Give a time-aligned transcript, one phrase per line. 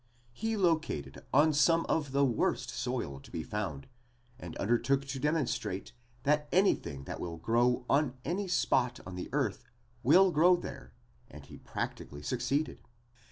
[0.33, 3.85] He located on some of the worst soil to be found
[4.39, 5.91] and undertook to demonstrate
[6.23, 9.63] that anything that will grow on any spot on the earth
[10.01, 10.93] will grow there
[11.29, 12.81] and he practically succeeded.